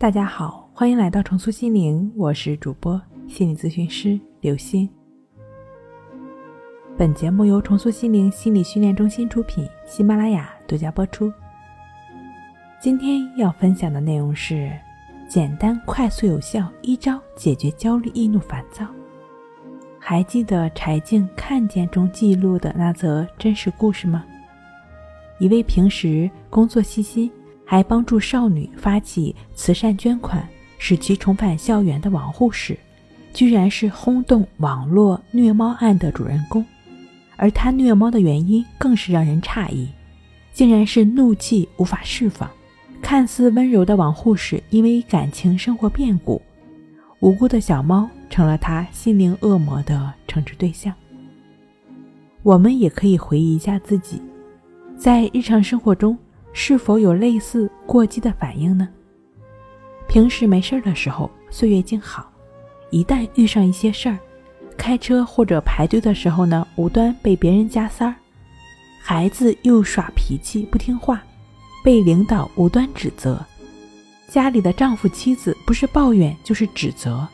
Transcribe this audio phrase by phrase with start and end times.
[0.00, 4.88] 大家好，欢迎来到重塑心灵，我是主播心理咨询师刘星。
[6.96, 11.32] 本节目由重塑心灵心理训练中心出品，喜马拉雅独家播出。
[12.80, 14.70] 今天要分享的内容是：
[15.28, 18.86] 简单、快速、有效一招解决焦虑、易怒、烦躁。
[19.98, 24.24] 还记得柴静看见中记录的那则真实故事吗？
[25.40, 27.28] 一位平时工作细心。
[27.70, 30.42] 还帮助少女发起慈善捐款，
[30.78, 32.74] 使其重返校园的王护士，
[33.34, 36.64] 居然是轰动网络虐猫案的主人公，
[37.36, 39.86] 而他虐猫的原因更是让人诧异，
[40.50, 42.50] 竟然是怒气无法释放。
[43.02, 46.40] 看似温柔的王护士，因为感情生活变故，
[47.20, 50.90] 无辜的小猫成了他心灵恶魔的惩治对象。
[52.42, 54.22] 我们也可以回忆一下自己，
[54.96, 56.16] 在日常生活中。
[56.52, 58.88] 是否有类似过激的反应呢？
[60.08, 62.22] 平时没事的时候，岁月静好；
[62.90, 64.18] 一旦遇上一些事儿，
[64.76, 68.14] 开车或者排队的时候呢，无端被别人加塞儿；
[69.02, 71.22] 孩子又耍脾气不听话，
[71.84, 73.36] 被领导无端指责；
[74.28, 77.26] 家里的丈夫妻子不是抱怨就是指责，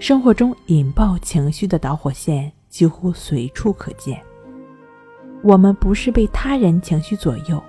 [0.00, 4.20] 生活中引爆情绪的导火线几乎随处可见。
[5.42, 7.62] 我们不是被他人情绪左右。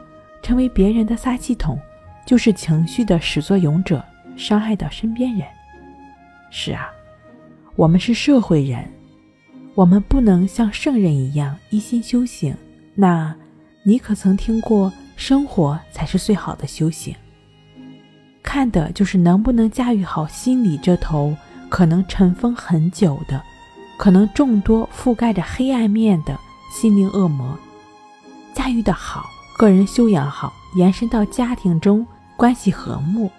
[0.43, 1.79] 成为别人的撒气筒，
[2.25, 4.03] 就是情绪的始作俑者，
[4.35, 5.47] 伤害到身边人。
[6.51, 6.91] 是啊，
[7.75, 8.87] 我们是社会人，
[9.73, 12.55] 我们不能像圣人一样一心修行。
[12.93, 13.33] 那，
[13.83, 17.15] 你可曾听过“生活才是最好的修行”？
[18.43, 21.35] 看的就是能不能驾驭好心里这头
[21.69, 23.41] 可能尘封很久的，
[23.97, 26.37] 可能众多覆盖着黑暗面的
[26.69, 27.57] 心灵恶魔，
[28.53, 29.29] 驾驭的好。
[29.63, 33.31] 个人修养好，延伸到家庭中关系和睦，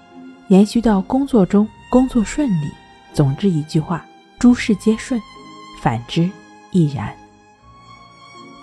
[0.49, 2.71] 延续到工作中工作顺利。
[3.13, 4.03] 总之一句话，
[4.39, 5.21] 诸事皆顺；
[5.83, 6.31] 反之
[6.71, 7.15] 亦然。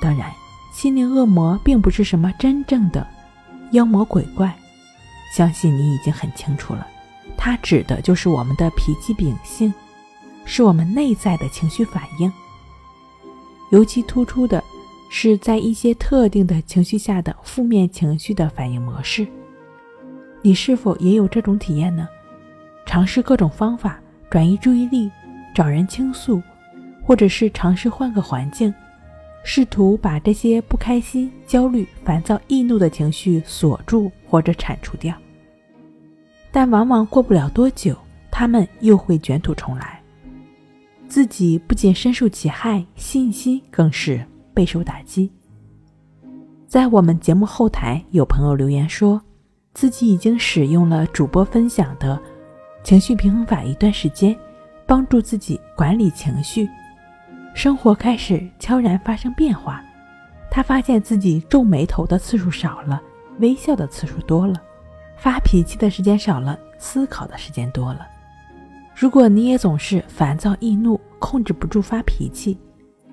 [0.01, 0.33] 当然，
[0.73, 3.07] 心灵恶魔并不是什么真正的
[3.73, 4.51] 妖魔鬼怪，
[5.37, 6.87] 相信你已经很清楚了。
[7.37, 9.71] 它指的就是我们的脾气秉性，
[10.45, 12.33] 是我们内在的情绪反应，
[13.69, 14.60] 尤其突出的。
[15.23, 19.27] 是在一些特定的情绪下的负面情绪的反应模式，
[20.41, 22.09] 你是否也有这种体验呢？
[22.87, 24.01] 尝试各种方法
[24.31, 25.11] 转移注意力，
[25.53, 26.41] 找人倾诉，
[27.03, 28.73] 或者是尝试换个环境，
[29.43, 35.13] 试图把这些不开心、焦虑、烦躁、易怒的情绪锁住或者铲除掉，
[36.51, 37.95] 但往往过不了多久，
[38.31, 40.01] 他们又会卷土重来，
[41.07, 44.25] 自己不仅深受其害，信心更是。
[44.61, 45.31] 备受打击。
[46.67, 49.19] 在我们节目后台，有朋友留言说，
[49.73, 52.21] 自己已经使用了主播分享的
[52.83, 54.37] 情绪平衡法一段时间，
[54.85, 56.69] 帮助自己管理情绪，
[57.55, 59.83] 生活开始悄然发生变化。
[60.51, 63.01] 他发现自己皱眉头的次数少了，
[63.39, 64.61] 微笑的次数多了，
[65.17, 68.05] 发脾气的时间少了，思考的时间多了。
[68.93, 72.59] 如果你也总是烦躁易怒，控制不住发脾气。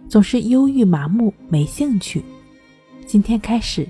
[0.09, 2.25] 总是忧郁、麻木、没兴趣。
[3.07, 3.87] 今天开始，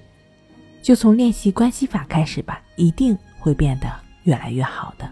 [0.83, 3.89] 就从练习关系法开始吧，一定会变得
[4.25, 5.09] 越来越好的。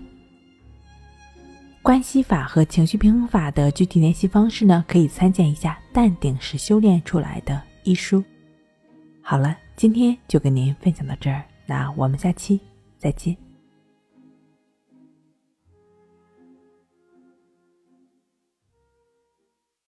[1.81, 4.85] 关系法和情绪平衡法的具体联系方式呢？
[4.89, 8.23] 可以参见一下《淡定是修炼出来的》一书。
[9.23, 12.61] 好了，今天就跟您分享到这儿，那我们下期
[12.99, 13.46] 再见。